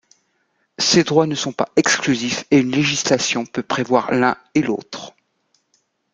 [0.79, 5.13] Ces droits ne sont pas exclusifs et une législation peut prévoir l'un et l'autre.